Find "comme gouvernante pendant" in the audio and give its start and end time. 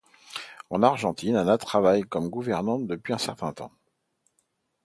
2.01-3.13